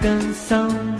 [0.00, 0.99] canção.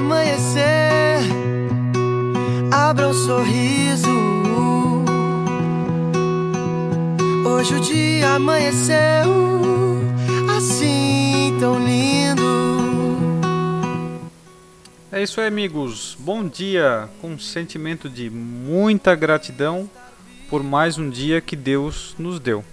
[0.00, 1.20] Amanhecer,
[2.72, 4.08] abra um sorriso.
[7.46, 9.30] Hoje o dia amanheceu
[10.56, 12.40] assim tão lindo.
[15.12, 16.16] É isso aí, amigos.
[16.18, 19.88] Bom dia, com um sentimento de muita gratidão
[20.48, 22.64] por mais um dia que Deus nos deu.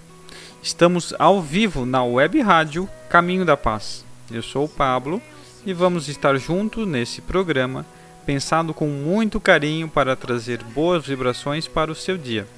[0.62, 4.02] Estamos ao vivo na web rádio Caminho da Paz.
[4.30, 5.20] Eu sou o Pablo
[5.68, 7.84] e vamos estar juntos nesse programa,
[8.24, 12.48] pensado com muito carinho para trazer boas vibrações para o seu dia.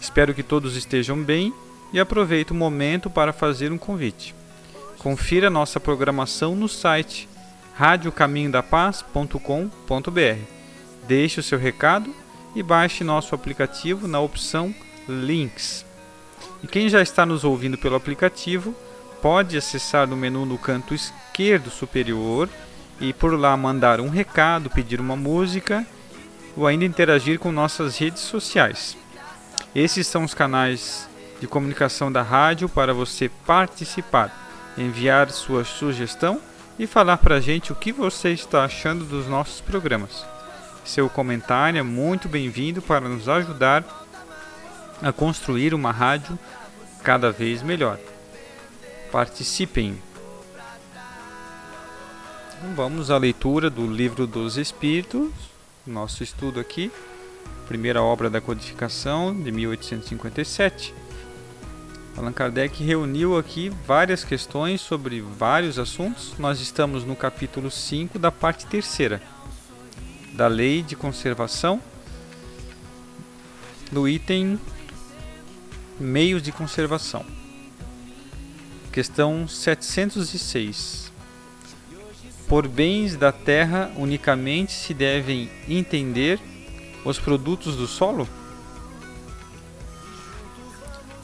[0.00, 1.54] Espero que todos estejam bem
[1.92, 4.34] e aproveite o momento para fazer um convite.
[4.98, 7.28] Confira nossa programação no site
[7.76, 10.38] radiocaminhodapaz.com.br.
[11.06, 12.12] Deixe o seu recado
[12.52, 14.74] e baixe nosso aplicativo na opção
[15.08, 15.86] Links.
[16.64, 18.74] E quem já está nos ouvindo pelo aplicativo,
[19.24, 22.46] pode acessar no menu no canto esquerdo superior
[23.00, 25.86] e por lá mandar um recado, pedir uma música
[26.54, 28.98] ou ainda interagir com nossas redes sociais.
[29.74, 31.08] Esses são os canais
[31.40, 34.30] de comunicação da rádio para você participar,
[34.76, 36.38] enviar sua sugestão
[36.78, 40.22] e falar para a gente o que você está achando dos nossos programas.
[40.84, 43.84] Seu comentário é muito bem-vindo para nos ajudar
[45.00, 46.38] a construir uma rádio
[47.02, 47.98] cada vez melhor.
[49.14, 49.96] Participem!
[52.58, 55.30] Então vamos à leitura do Livro dos Espíritos,
[55.86, 56.90] nosso estudo aqui,
[57.68, 60.92] primeira obra da codificação de 1857.
[62.16, 66.34] Allan Kardec reuniu aqui várias questões sobre vários assuntos.
[66.36, 69.22] Nós estamos no capítulo 5 da parte terceira
[70.32, 71.80] da Lei de Conservação,
[73.92, 74.58] no item
[76.00, 77.43] Meios de Conservação.
[78.94, 81.10] Questão 706.
[82.46, 86.38] Por bens da terra unicamente se devem entender
[87.04, 88.28] os produtos do solo?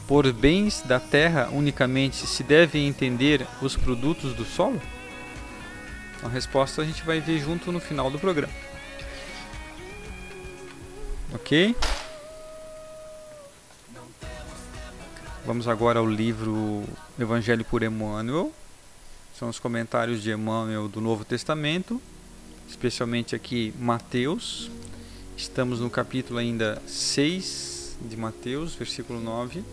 [0.05, 4.81] Por bens da terra unicamente se devem entender os produtos do solo?
[6.21, 8.53] A resposta a gente vai ver junto no final do programa.
[11.33, 11.73] Ok?
[15.43, 16.83] Vamos agora ao livro
[17.19, 18.53] Evangelho por Emmanuel.
[19.33, 21.99] São os comentários de Emmanuel do Novo Testamento,
[22.69, 24.69] especialmente aqui Mateus.
[25.35, 29.63] Estamos no capítulo ainda 6 de Mateus, versículo 9.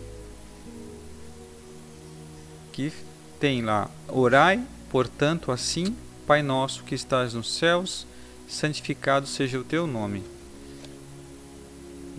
[2.71, 2.91] Que
[3.39, 5.95] tem lá: Orai, portanto, assim,
[6.25, 8.07] Pai nosso que estás nos céus,
[8.47, 10.23] santificado seja o teu nome.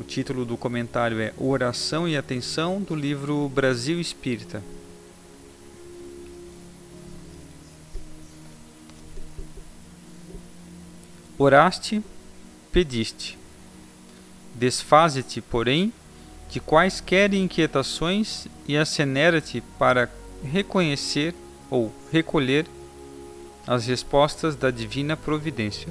[0.01, 4.63] O título do comentário é Oração e Atenção do livro Brasil Espírita.
[11.37, 12.03] Oraste,
[12.73, 13.39] pediste.
[14.55, 15.93] Desfaze-te, porém,
[16.49, 20.11] de quaisquer inquietações e acenera-te para
[20.43, 21.35] reconhecer
[21.69, 22.67] ou recolher
[23.67, 25.89] as respostas da divina providência.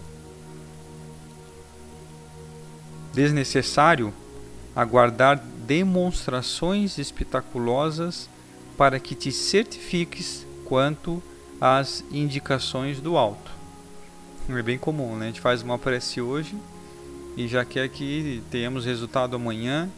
[3.13, 4.13] Desnecessário
[4.75, 8.29] aguardar demonstrações espetaculosas
[8.77, 11.21] para que te certifiques quanto
[11.59, 13.51] às indicações do alto.
[14.50, 15.25] É bem comum, né?
[15.25, 16.56] A gente faz uma prece hoje
[17.35, 19.89] e já quer que tenhamos resultado amanhã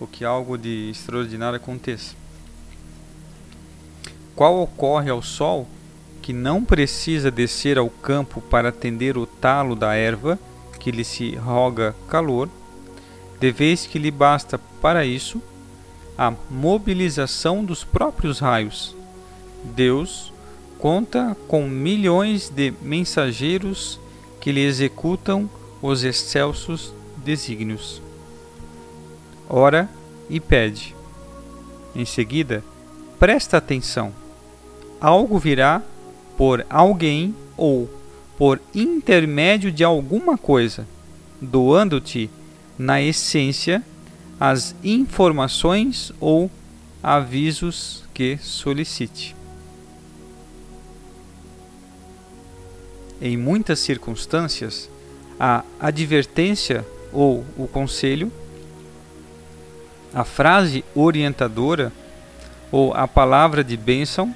[0.00, 2.14] ou que algo de extraordinário aconteça.
[4.34, 5.68] Qual ocorre ao sol
[6.20, 10.38] que não precisa descer ao campo para atender o talo da erva
[10.84, 12.46] que lhe se roga calor,
[13.40, 15.42] de vez que lhe basta para isso
[16.16, 18.94] a mobilização dos próprios raios.
[19.64, 20.30] Deus
[20.78, 23.98] conta com milhões de mensageiros
[24.42, 25.48] que lhe executam
[25.80, 28.02] os excelsos desígnios.
[29.48, 29.88] Ora
[30.28, 30.94] e pede.
[31.96, 32.62] Em seguida,
[33.18, 34.12] presta atenção.
[35.00, 35.82] Algo virá
[36.36, 37.88] por alguém ou
[38.36, 40.86] por intermédio de alguma coisa,
[41.40, 42.30] doando-te,
[42.76, 43.82] na essência,
[44.40, 46.50] as informações ou
[47.02, 49.36] avisos que solicite.
[53.22, 54.90] Em muitas circunstâncias,
[55.38, 58.32] a advertência ou o conselho,
[60.12, 61.92] a frase orientadora
[62.70, 64.34] ou a palavra de bênção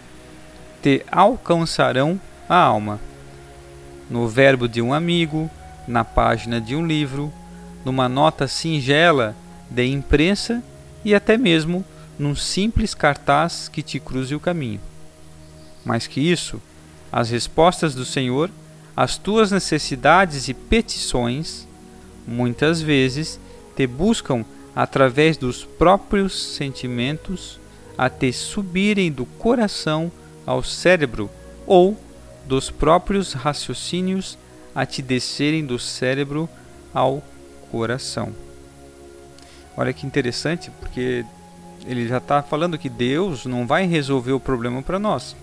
[0.82, 3.07] te alcançarão a alma.
[4.10, 5.50] No verbo de um amigo,
[5.86, 7.32] na página de um livro,
[7.84, 9.36] numa nota singela
[9.70, 10.62] de imprensa
[11.04, 11.84] e até mesmo
[12.18, 14.80] num simples cartaz que te cruze o caminho.
[15.84, 16.60] Mais que isso,
[17.12, 18.50] as respostas do Senhor
[18.96, 21.66] às tuas necessidades e petições,
[22.26, 23.38] muitas vezes
[23.76, 24.44] te buscam
[24.74, 27.60] através dos próprios sentimentos
[27.96, 30.10] a te subirem do coração
[30.44, 31.30] ao cérebro
[31.66, 31.96] ou
[32.48, 34.38] dos próprios raciocínios
[34.74, 36.48] a te descerem do cérebro
[36.94, 37.22] ao
[37.70, 38.34] coração.
[39.76, 41.24] Olha que interessante, porque
[41.86, 45.36] ele já está falando que Deus não vai resolver o problema para nós.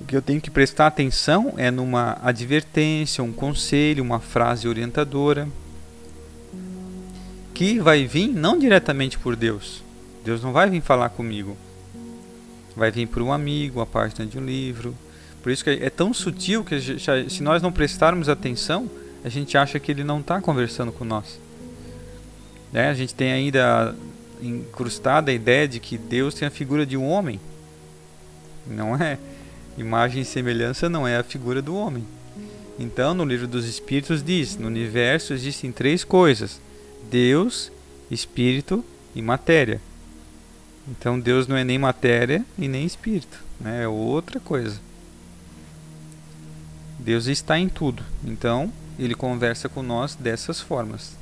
[0.00, 5.48] O que eu tenho que prestar atenção é numa advertência, um conselho, uma frase orientadora
[7.54, 9.82] que vai vir não diretamente por Deus.
[10.24, 11.56] Deus não vai vir falar comigo.
[12.78, 14.94] Vai vir por um amigo, a página de um livro.
[15.42, 18.88] Por isso que é tão sutil que se nós não prestarmos atenção,
[19.24, 21.40] a gente acha que ele não está conversando com nós.
[22.72, 23.96] É, a gente tem ainda
[24.40, 27.40] incrustada a ideia de que Deus tem a figura de um homem.
[28.64, 29.18] Não é.
[29.76, 32.04] Imagem e semelhança não é a figura do homem.
[32.78, 36.60] Então, no livro dos Espíritos diz: no universo existem três coisas:
[37.10, 37.72] Deus,
[38.08, 38.84] Espírito
[39.16, 39.80] e matéria.
[40.90, 43.84] Então, Deus não é nem matéria e nem espírito, né?
[43.84, 44.80] é outra coisa.
[46.98, 48.02] Deus está em tudo.
[48.24, 51.16] Então, ele conversa com nós dessas formas.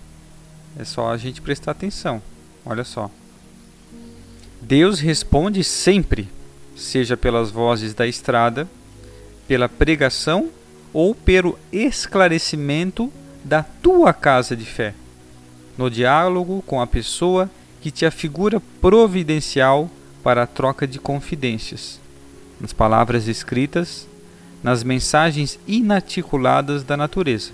[0.79, 2.23] É só a gente prestar atenção.
[2.65, 3.11] Olha só.
[4.61, 6.29] Deus responde sempre,
[6.77, 8.69] seja pelas vozes da estrada,
[9.47, 10.51] pela pregação
[10.93, 13.13] ou pelo esclarecimento
[13.45, 14.95] da tua casa de fé,
[15.77, 17.51] no diálogo com a pessoa
[17.87, 19.89] que te afigura providencial
[20.21, 22.01] para a troca de confidências,
[22.61, 24.09] nas palavras escritas,
[24.61, 27.53] nas mensagens inarticuladas da natureza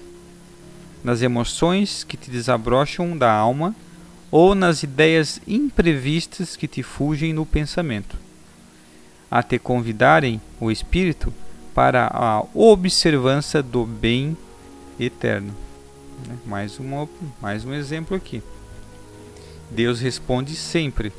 [1.04, 3.76] nas emoções que te desabrocham da alma
[4.30, 8.16] ou nas ideias imprevistas que te fugem no pensamento,
[9.30, 11.30] a te convidarem o espírito
[11.74, 14.34] para a observância do bem
[14.98, 15.52] eterno.
[16.26, 16.38] Né?
[16.46, 17.06] Mais, uma,
[17.38, 18.42] mais um exemplo aqui.
[19.74, 21.12] Deus responde sempre.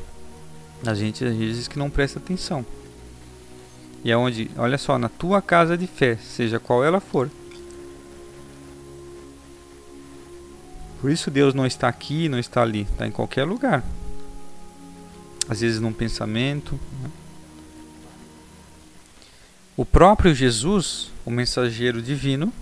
[0.86, 2.66] A gente às vezes que não presta atenção.
[4.04, 7.30] E é onde, olha só, na tua casa de fé, seja qual ela for,
[11.04, 13.84] Por isso Deus não está aqui, não está ali, está em qualquer lugar.
[15.50, 16.80] Às vezes num pensamento.
[17.02, 17.10] Né?
[19.76, 22.54] O próprio Jesus, o mensageiro divino,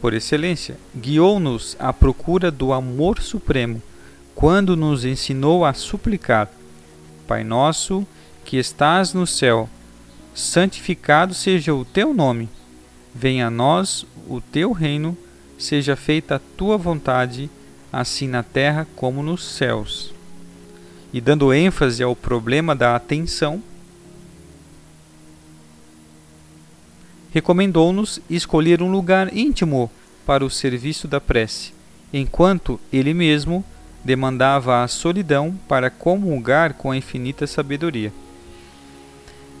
[0.00, 3.80] por excelência, guiou-nos à procura do amor supremo,
[4.34, 6.50] quando nos ensinou a suplicar:
[7.26, 8.06] Pai nosso,
[8.44, 9.68] que estás no céu,
[10.34, 12.48] santificado seja o teu nome.
[13.14, 15.16] Venha a nós o teu reino,
[15.56, 17.48] seja feita a tua vontade
[17.92, 20.12] assim na terra como nos céus.
[21.12, 23.62] E dando ênfase ao problema da atenção,
[27.30, 29.90] recomendou-nos escolher um lugar íntimo
[30.26, 31.72] para o serviço da prece,
[32.12, 33.64] enquanto ele mesmo
[34.04, 38.12] demandava a solidão para comungar com a infinita sabedoria.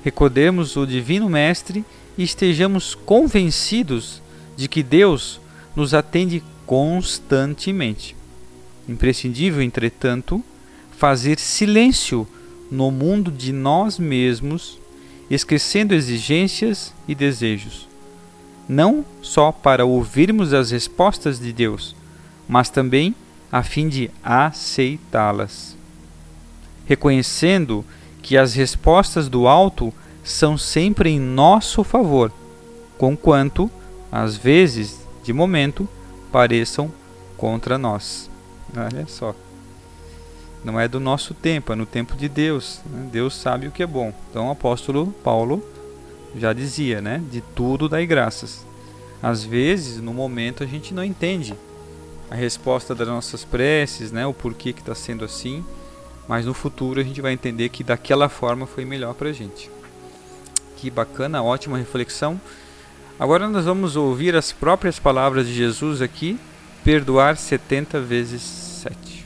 [0.04, 1.84] Recordemos o Divino Mestre
[2.18, 4.20] e estejamos convencidos
[4.54, 5.40] de que Deus
[5.74, 8.14] nos atende constantemente.
[8.86, 10.44] Imprescindível, entretanto,
[10.96, 12.28] fazer silêncio
[12.70, 14.78] no mundo de nós mesmos,
[15.30, 17.88] esquecendo exigências e desejos,
[18.68, 21.96] não só para ouvirmos as respostas de Deus,
[22.46, 23.14] mas também
[23.54, 25.76] a fim de aceitá-las.
[26.86, 27.84] Reconhecendo
[28.20, 29.94] que as respostas do alto
[30.24, 32.32] são sempre em nosso favor,
[32.98, 33.70] conquanto,
[34.10, 35.88] às vezes, de momento,
[36.32, 36.90] pareçam
[37.36, 38.28] contra nós.
[38.76, 39.32] Olha só.
[40.64, 42.80] Não é do nosso tempo, é no tempo de Deus.
[42.86, 43.08] né?
[43.12, 44.12] Deus sabe o que é bom.
[44.30, 45.64] Então o apóstolo Paulo
[46.36, 47.22] já dizia, né?
[47.30, 48.66] De tudo dai graças.
[49.22, 51.54] Às vezes, no momento, a gente não entende
[52.34, 54.26] a resposta das nossas preces, né?
[54.26, 55.64] O porquê que está sendo assim.
[56.26, 59.70] Mas no futuro a gente vai entender que daquela forma foi melhor para a gente.
[60.76, 62.40] Que bacana, ótima reflexão.
[63.20, 66.36] Agora nós vamos ouvir as próprias palavras de Jesus aqui.
[66.82, 69.24] Perdoar 70 vezes 7.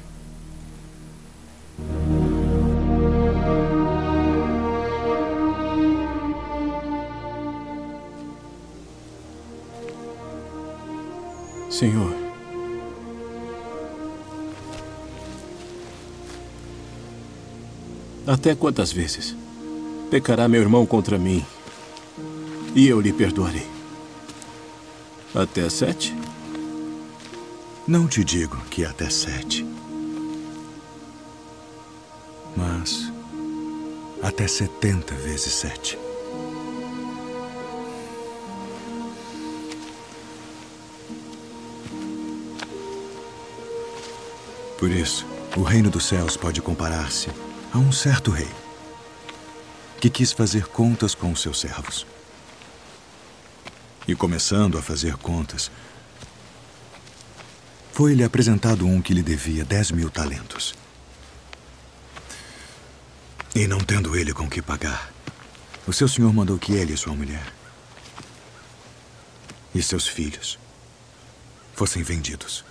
[11.71, 12.18] Senhor,
[18.29, 19.35] até quantas vezes
[20.11, 21.43] pecará meu irmão contra mim
[22.75, 23.67] e eu lhe perdoarei?
[25.35, 26.15] Até sete?
[27.87, 29.65] Não te digo que até sete.
[32.55, 33.11] Mas
[34.23, 35.99] até setenta vezes sete.
[44.79, 47.31] Por isso, o reino dos céus pode comparar-se
[47.73, 48.49] a um certo rei
[50.01, 52.07] que quis fazer contas com os seus servos.
[54.07, 55.71] E começando a fazer contas,
[57.93, 60.75] foi-lhe apresentado um que lhe devia dez mil talentos.
[63.55, 65.13] E não tendo ele com que pagar,
[65.87, 67.53] o seu senhor mandou que ele e sua mulher
[69.75, 70.59] e seus filhos
[71.75, 72.65] fossem vendidos,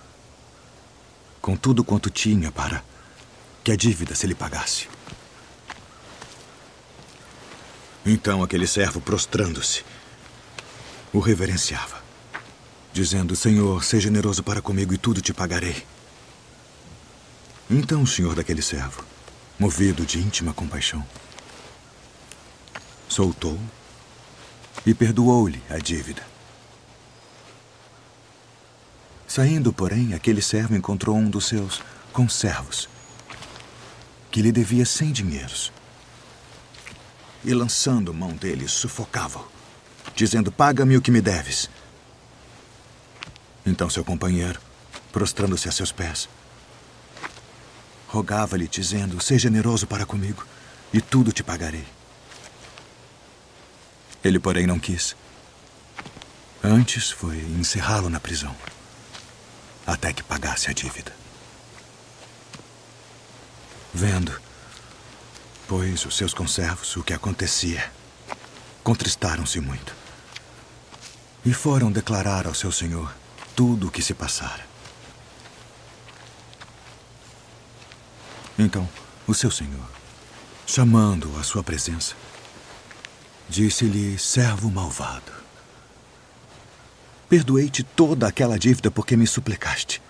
[1.40, 2.82] com tudo quanto tinha para
[3.68, 4.88] que a dívida se lhe pagasse.
[8.06, 9.84] Então aquele servo, prostrando-se,
[11.12, 12.02] o reverenciava,
[12.94, 15.86] dizendo: Senhor, seja generoso para comigo e tudo te pagarei.
[17.70, 19.04] Então o senhor daquele servo,
[19.58, 21.06] movido de íntima compaixão,
[23.06, 23.60] soltou
[24.86, 26.26] e perdoou-lhe a dívida.
[29.26, 31.82] Saindo, porém, aquele servo encontrou um dos seus
[32.14, 32.88] conservos,
[34.38, 35.72] que lhe devia cem dinheiros.
[37.44, 39.44] E lançando mão dele, sufocava-o,
[40.14, 41.68] dizendo: Paga-me o que me deves.
[43.66, 44.60] Então seu companheiro,
[45.10, 46.28] prostrando-se a seus pés,
[48.06, 50.46] rogava-lhe, dizendo: Seja generoso para comigo,
[50.92, 51.84] e tudo te pagarei.
[54.22, 55.16] Ele, porém, não quis.
[56.62, 58.54] Antes foi encerrá-lo na prisão,
[59.84, 61.12] até que pagasse a dívida.
[64.00, 64.40] Vendo,
[65.66, 67.90] pois, os seus conservos o que acontecia,
[68.84, 69.92] contristaram-se muito.
[71.44, 73.12] E foram declarar ao seu senhor
[73.56, 74.64] tudo o que se passara.
[78.56, 78.88] Então,
[79.26, 79.90] o seu senhor,
[80.64, 82.14] chamando-o à sua presença,
[83.48, 85.32] disse-lhe: Servo malvado,
[87.28, 90.00] perdoei-te toda aquela dívida porque me suplicaste.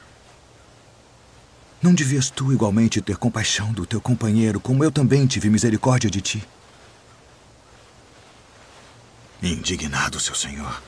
[1.80, 6.20] Não devias tu igualmente ter compaixão do teu companheiro, como eu também tive misericórdia de
[6.20, 6.49] ti?
[9.40, 10.82] Indignado, seu senhor,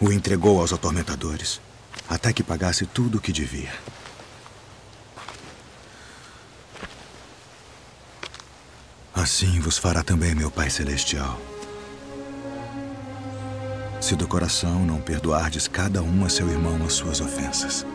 [0.00, 1.60] o entregou aos atormentadores,
[2.08, 3.72] até que pagasse tudo o que devia.
[9.14, 11.40] Assim vos fará também meu Pai Celestial.
[14.00, 17.86] Se do coração não perdoardes cada um a seu irmão as suas ofensas.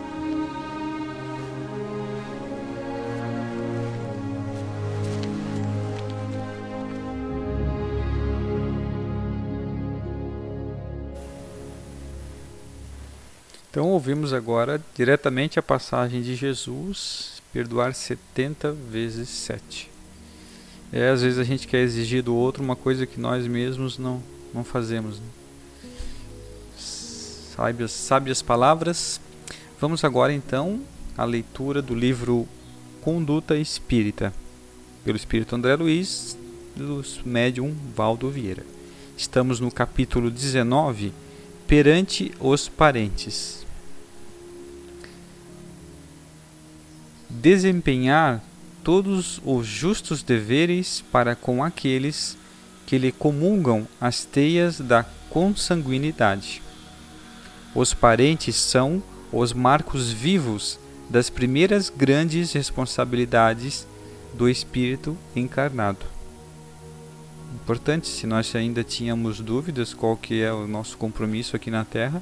[13.72, 19.90] Então ouvimos agora diretamente a passagem de Jesus, perdoar 70 vezes 7.
[20.92, 24.22] É, às vezes a gente quer exigir do outro uma coisa que nós mesmos não,
[24.54, 25.20] não fazemos.
[25.20, 25.26] Né?
[26.76, 29.22] Sábias, sábias palavras.
[29.80, 30.82] Vamos agora então
[31.18, 32.46] à leitura do livro
[33.00, 34.34] Conduta Espírita,
[35.06, 36.38] pelo Espírito André Luiz,
[36.76, 38.66] do médium Valdo Vieira.
[39.16, 41.14] Estamos no capítulo 19,
[41.66, 43.61] Perante os Parentes.
[47.40, 48.44] Desempenhar
[48.84, 52.38] todos os justos deveres para com aqueles
[52.86, 56.62] que lhe comungam as teias da consanguinidade.
[57.74, 60.78] Os parentes são os marcos vivos
[61.10, 63.88] das primeiras grandes responsabilidades
[64.34, 66.06] do espírito encarnado.
[67.56, 72.22] Importante, se nós ainda tínhamos dúvidas qual que é o nosso compromisso aqui na Terra,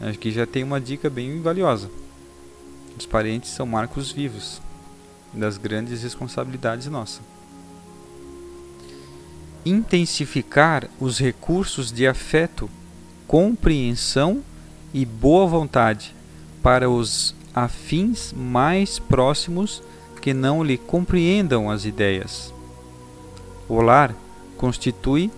[0.00, 1.90] acho que já tem uma dica bem valiosa.
[2.98, 4.60] Os parentes são marcos vivos
[5.32, 7.20] das grandes responsabilidades nossas.
[9.64, 12.68] Intensificar os recursos de afeto,
[13.24, 14.42] compreensão
[14.92, 16.12] e boa vontade
[16.60, 19.80] para os afins mais próximos
[20.20, 22.52] que não lhe compreendam as ideias.
[23.68, 24.12] O lar
[24.56, 25.30] constitui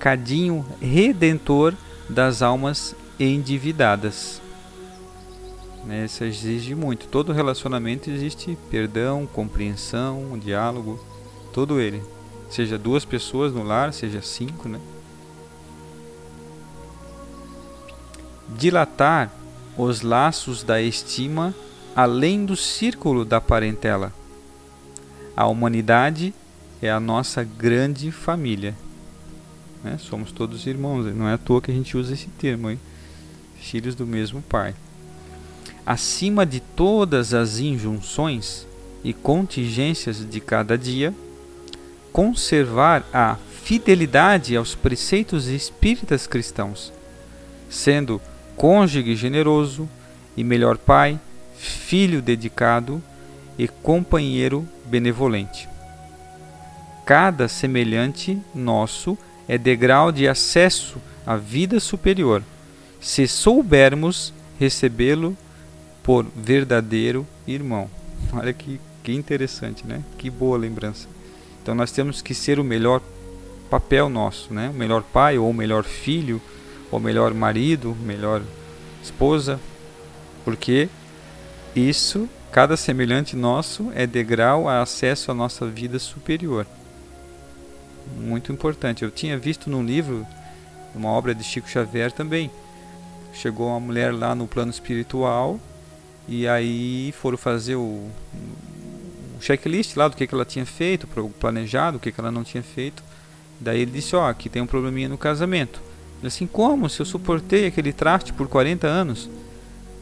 [0.00, 1.74] cadinho redentor
[2.10, 4.42] das almas endividadas.
[5.86, 7.06] Né, isso exige muito.
[7.08, 10.98] Todo relacionamento existe perdão, compreensão, diálogo,
[11.52, 12.02] todo ele.
[12.50, 14.80] Seja duas pessoas no lar, seja cinco, né?
[18.56, 19.32] Dilatar
[19.76, 21.54] os laços da estima
[21.94, 24.12] além do círculo da parentela.
[25.36, 26.32] A humanidade
[26.80, 28.74] é a nossa grande família.
[29.82, 29.98] Né?
[29.98, 32.80] Somos todos irmãos, não é à toa que a gente usa esse termo, hein?
[33.64, 34.74] filhos do mesmo pai.
[35.86, 38.66] Acima de todas as injunções
[39.02, 41.12] e contingências de cada dia,
[42.10, 46.92] conservar a fidelidade aos preceitos espíritas cristãos,
[47.68, 48.20] sendo
[48.56, 49.88] cônjuge generoso
[50.36, 51.18] e melhor pai,
[51.56, 53.02] filho dedicado
[53.58, 55.68] e companheiro benevolente.
[57.04, 62.42] Cada semelhante nosso é degrau de acesso à vida superior,
[63.00, 65.36] se soubermos recebê-lo
[66.04, 67.90] por verdadeiro irmão.
[68.32, 70.04] Olha que, que interessante, né?
[70.18, 71.08] Que boa lembrança.
[71.62, 73.00] Então nós temos que ser o melhor
[73.70, 74.68] papel nosso, né?
[74.68, 76.40] O melhor pai ou o melhor filho,
[76.90, 78.42] ou melhor marido, melhor
[79.02, 79.58] esposa,
[80.44, 80.88] porque
[81.74, 86.66] isso, cada semelhante nosso é degrau a acesso à nossa vida superior.
[88.20, 89.02] Muito importante.
[89.02, 90.26] Eu tinha visto num livro,
[90.94, 92.50] uma obra de Chico Xavier também.
[93.32, 95.58] Chegou uma mulher lá no plano espiritual
[96.28, 101.06] e aí foram fazer o, o checklist lá do que, que ela tinha feito,
[101.38, 103.02] planejado, o que, que ela não tinha feito.
[103.60, 105.80] Daí ele disse, ó, oh, aqui tem um probleminha no casamento.
[106.18, 106.88] Ele assim, como?
[106.88, 109.28] Se eu suportei aquele traste por 40 anos.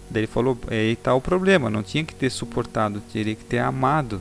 [0.09, 3.45] Daí ele falou, é aí está o problema, não tinha que ter suportado, teria que
[3.45, 4.21] ter amado.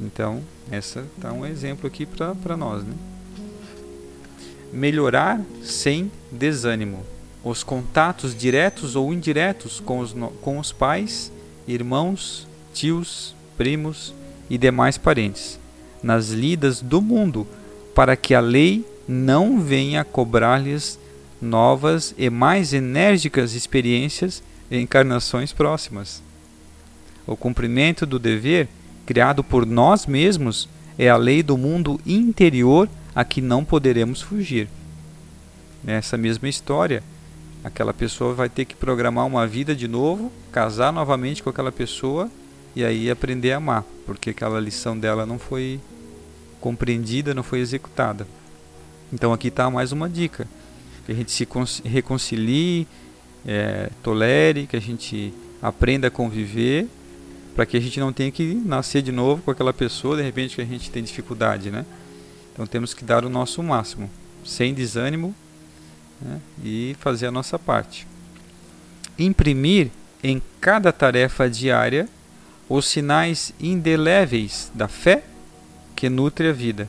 [0.00, 2.94] Então, essa tá um exemplo aqui para nós, né?
[4.72, 7.04] Melhorar sem desânimo.
[7.44, 11.32] Os contatos diretos ou indiretos com os, com os pais,
[11.66, 14.14] irmãos, tios, primos
[14.48, 15.58] e demais parentes,
[16.02, 17.46] nas lidas do mundo,
[17.94, 20.98] para que a lei não venha cobrar-lhes
[21.40, 26.22] novas e mais enérgicas experiências em encarnações próximas.
[27.26, 28.68] O cumprimento do dever,
[29.04, 34.68] criado por nós mesmos, é a lei do mundo interior a que não poderemos fugir.
[35.82, 37.02] Nessa mesma história,
[37.64, 42.30] aquela pessoa vai ter que programar uma vida de novo, casar novamente com aquela pessoa
[42.74, 45.80] e aí aprender a amar, porque aquela lição dela não foi
[46.60, 48.26] compreendida, não foi executada.
[49.12, 50.46] Então aqui está mais uma dica.
[51.04, 51.46] Que a gente se
[51.84, 52.86] reconcilie,
[53.44, 56.88] é, tolere, que a gente aprenda a conviver,
[57.54, 60.54] para que a gente não tenha que nascer de novo com aquela pessoa, de repente
[60.54, 61.84] que a gente tem dificuldade, né?
[62.52, 64.08] Então temos que dar o nosso máximo,
[64.44, 65.34] sem desânimo,
[66.22, 66.40] né?
[66.62, 68.06] e fazer a nossa parte.
[69.18, 69.90] Imprimir
[70.22, 72.08] em cada tarefa diária
[72.68, 75.24] os sinais indeléveis da fé
[75.94, 76.88] que nutre a vida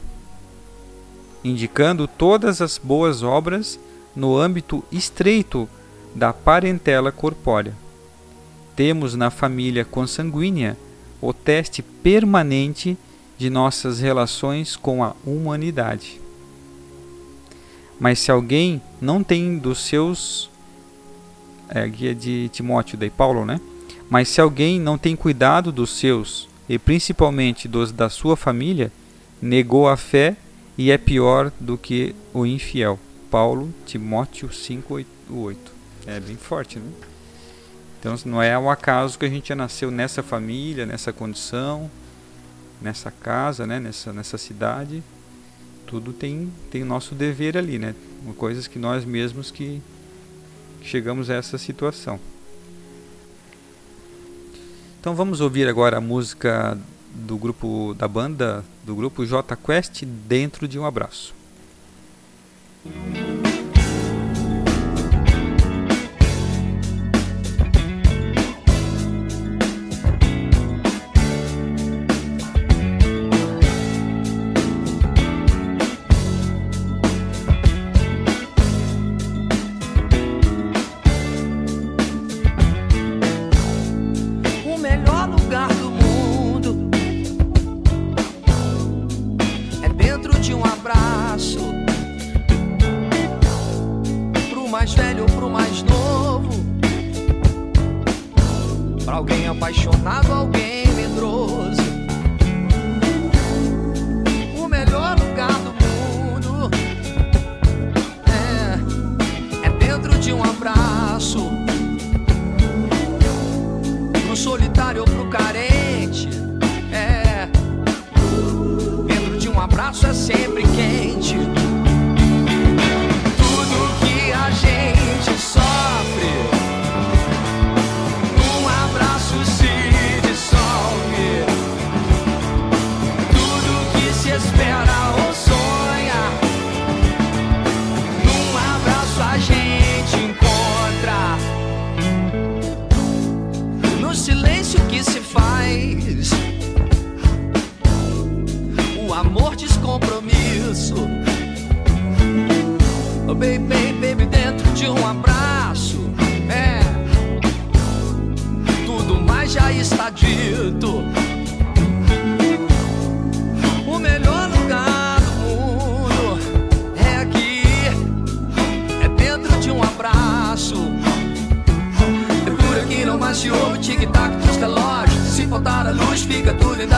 [1.44, 3.80] indicando todas as boas obras
[4.16, 5.68] no âmbito estreito
[6.16, 7.74] da parentela corpórea.
[8.76, 10.78] Temos na família consanguínea
[11.22, 12.98] o teste permanente
[13.38, 16.23] de nossas relações com a humanidade.
[18.04, 20.50] Mas se alguém não tem dos seus
[21.70, 23.62] é guia de Timóteo de Paulo, né?
[24.10, 28.92] Mas se alguém não tem cuidado dos seus e principalmente dos da sua família,
[29.42, 30.36] negou a fé
[30.78, 33.00] e é pior do que o infiel.
[33.32, 35.56] Paulo, Timóteo 5:8.
[36.06, 36.92] É bem forte, né?
[38.02, 41.90] Então não é ao acaso que a gente nasceu nessa família, nessa condição,
[42.82, 45.02] nessa casa, né, nessa nessa cidade.
[45.94, 47.94] Tudo tem tem o nosso dever ali, né?
[48.36, 49.80] Coisas que nós mesmos que,
[50.82, 52.20] chegamos a essa situação.
[55.00, 56.76] Então vamos ouvir agora a música
[57.14, 61.32] do grupo da banda do grupo J Quest dentro de um abraço.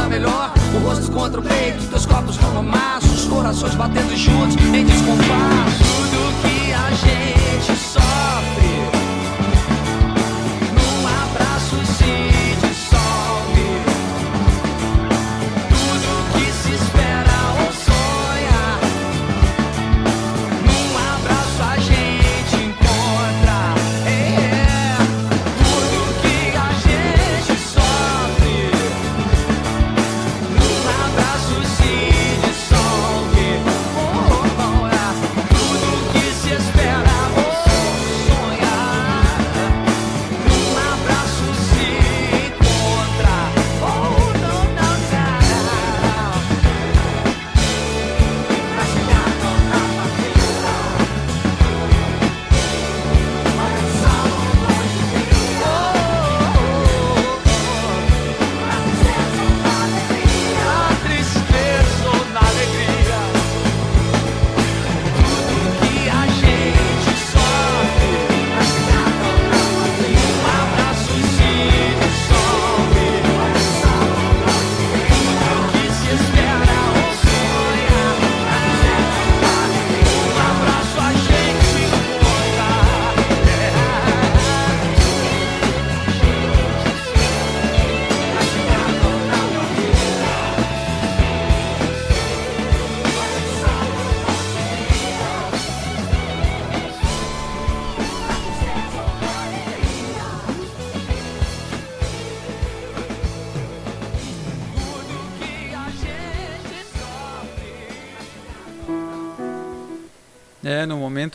[0.02, 0.54] Melhor.
[0.76, 3.08] O rosto contra o peito, teus corpos no amasso.
[3.08, 5.84] Os corações batendo juntos em descompasso.
[6.12, 8.05] Tudo que a gente sofre,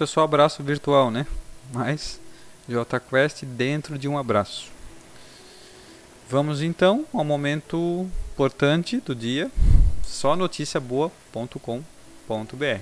[0.01, 1.27] momento é só abraço virtual, né?
[1.73, 2.21] Mas
[2.69, 4.69] J Quest dentro de um abraço.
[6.29, 9.51] Vamos então ao momento importante do dia,
[10.05, 12.81] só noticiaboa.com.br.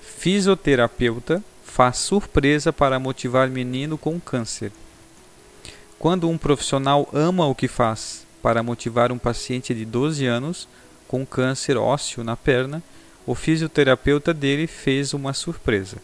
[0.00, 4.72] Fisioterapeuta faz surpresa para motivar menino com câncer.
[5.98, 10.68] Quando um profissional ama o que faz para motivar um paciente de 12 anos
[11.06, 12.82] com câncer ósseo na perna,
[13.28, 15.98] o fisioterapeuta dele fez uma surpresa.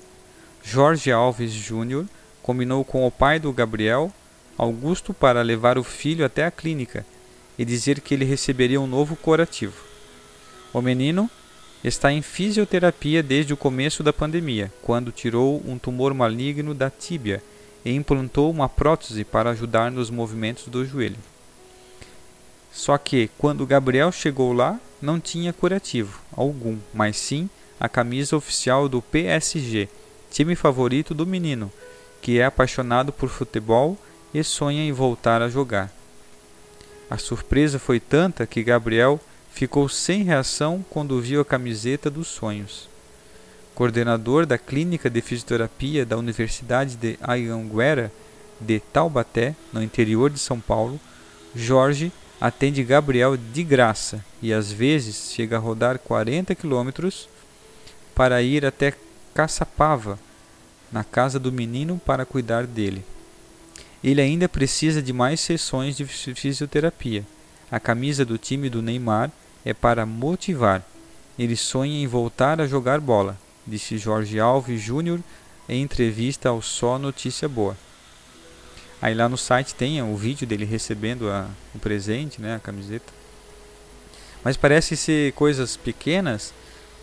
[0.62, 2.04] Jorge Alves Júnior
[2.42, 4.12] combinou com o pai do Gabriel,
[4.58, 7.02] Augusto, para levar o filho até a clínica
[7.58, 9.82] e dizer que ele receberia um novo curativo.
[10.70, 11.30] O menino
[11.82, 17.42] está em fisioterapia desde o começo da pandemia, quando tirou um tumor maligno da tíbia
[17.86, 21.16] e implantou uma prótese para ajudar nos movimentos do joelho.
[22.70, 28.88] Só que, quando Gabriel chegou lá, não tinha curativo algum, mas sim a camisa oficial
[28.88, 29.88] do PSG,
[30.30, 31.70] time favorito do menino,
[32.22, 33.98] que é apaixonado por futebol
[34.32, 35.92] e sonha em voltar a jogar.
[37.10, 39.20] A surpresa foi tanta que Gabriel
[39.52, 42.88] ficou sem reação quando viu a camiseta dos sonhos.
[43.74, 48.10] Coordenador da Clínica de Fisioterapia da Universidade de Anhanguera
[48.60, 50.98] de Taubaté, no interior de São Paulo,
[51.54, 52.12] Jorge
[52.44, 57.26] atende Gabriel de graça e às vezes chega a rodar 40 quilômetros
[58.14, 58.92] para ir até
[59.32, 60.18] Caçapava,
[60.92, 63.02] na casa do menino, para cuidar dele.
[64.02, 67.24] Ele ainda precisa de mais sessões de fisioterapia.
[67.70, 69.32] A camisa do time do Neymar
[69.64, 70.86] é para motivar.
[71.38, 75.18] Ele sonha em voltar a jogar bola, disse Jorge Alves Júnior
[75.66, 77.74] em entrevista ao Só Notícia Boa.
[79.00, 83.12] Aí lá no site tem o vídeo dele recebendo a, o presente, né, a camiseta.
[84.42, 86.52] Mas parece ser coisas pequenas,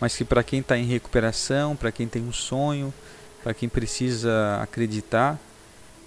[0.00, 2.92] mas que para quem está em recuperação, para quem tem um sonho,
[3.42, 5.38] para quem precisa acreditar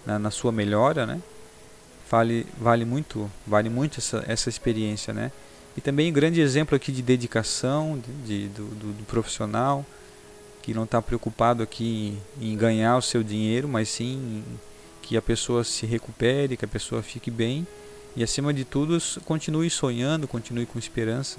[0.06, 1.22] na, na, sua melhora, né?
[2.10, 5.32] Vale, vale muito, vale muito essa, essa experiência, né?
[5.76, 9.86] E também um grande exemplo aqui de dedicação de, de do, do, do, profissional
[10.62, 14.44] que não está preocupado aqui em, em, ganhar o seu dinheiro, mas sim
[15.06, 17.68] que a pessoa se recupere, que a pessoa fique bem
[18.16, 21.38] e acima de tudo continue sonhando, continue com esperança.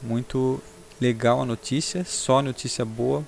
[0.00, 0.62] Muito
[1.00, 3.24] legal a notícia, só noticiaboa.com.br.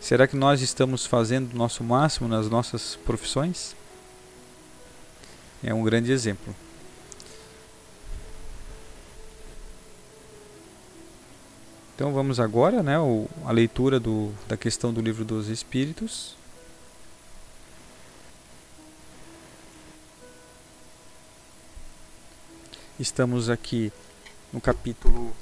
[0.00, 3.76] Será que nós estamos fazendo o nosso máximo nas nossas profissões?
[5.62, 6.56] É um grande exemplo.
[11.94, 12.96] Então vamos agora, né,
[13.44, 16.34] a leitura do, da questão do livro dos Espíritos.
[22.98, 23.92] Estamos aqui
[24.52, 25.32] no capítulo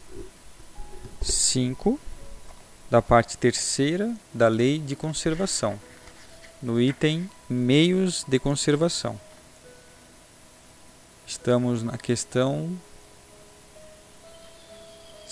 [1.22, 1.98] 5
[2.90, 5.80] da parte terceira da Lei de Conservação,
[6.62, 9.18] no item Meios de Conservação.
[11.26, 12.78] Estamos na questão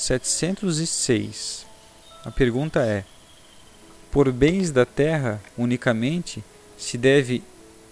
[0.01, 1.67] 706.
[2.25, 3.05] A pergunta é:
[4.11, 6.43] por bens da terra unicamente
[6.79, 7.43] se deve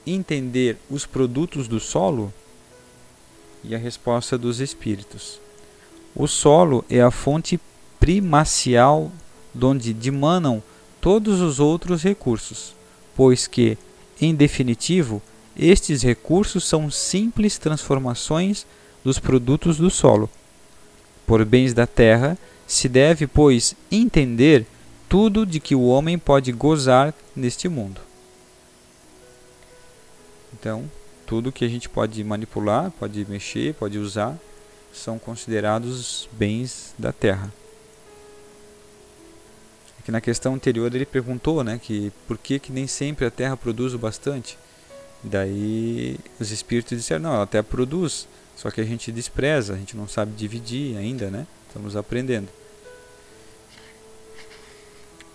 [0.06, 2.32] entender os produtos do solo?
[3.62, 5.38] E a resposta dos espíritos.
[6.16, 7.60] O solo é a fonte
[8.00, 9.12] primacial
[9.52, 10.62] donde dimanam
[11.02, 12.74] todos os outros recursos,
[13.14, 13.76] pois que,
[14.18, 15.20] em definitivo,
[15.54, 18.66] estes recursos são simples transformações
[19.04, 20.30] dos produtos do solo.
[21.28, 22.36] Por bens da terra,
[22.66, 24.66] se deve, pois, entender
[25.08, 28.00] tudo de que o homem pode gozar neste mundo.
[30.52, 30.90] Então,
[31.26, 34.36] tudo que a gente pode manipular, pode mexer, pode usar,
[34.92, 37.52] são considerados bens da terra.
[40.00, 43.56] Aqui na questão anterior ele perguntou, né, que por que, que nem sempre a terra
[43.56, 44.58] produz o bastante.
[45.22, 48.26] Daí os espíritos disseram, não, ela até produz,
[48.58, 51.46] só que a gente despreza, a gente não sabe dividir ainda, né?
[51.68, 52.48] Estamos aprendendo.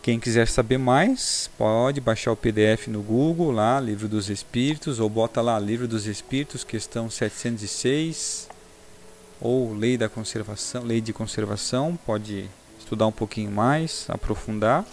[0.01, 5.07] Quem quiser saber mais, pode baixar o PDF no Google, lá, Livro dos Espíritos, ou
[5.09, 8.49] bota lá Livro dos Espíritos, questão 706,
[9.39, 14.85] ou lei da conservação, lei de conservação, pode estudar um pouquinho mais, aprofundar.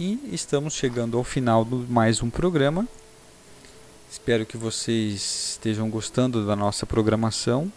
[0.00, 2.88] E estamos chegando ao final de mais um programa.
[4.10, 7.70] Espero que vocês estejam gostando da nossa programação.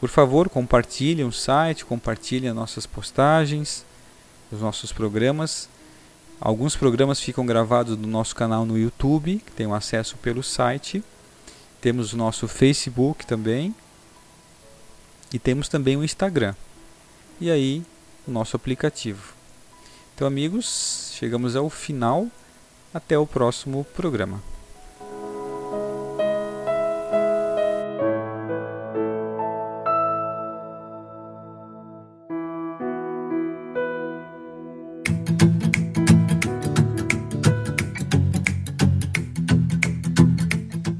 [0.00, 3.84] Por favor, compartilhem o site, compartilhem as nossas postagens,
[4.50, 5.68] os nossos programas.
[6.40, 11.04] Alguns programas ficam gravados no nosso canal no YouTube, que tem o acesso pelo site.
[11.78, 13.74] Temos o nosso Facebook também.
[15.30, 16.54] E temos também o Instagram.
[17.38, 17.84] E aí,
[18.26, 19.34] o nosso aplicativo.
[20.14, 22.28] Então, amigos, chegamos ao final.
[22.94, 24.42] Até o próximo programa.